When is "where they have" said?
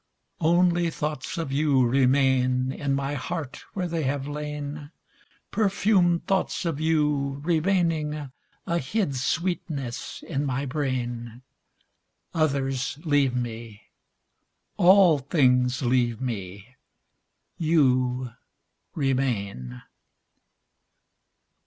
3.73-4.27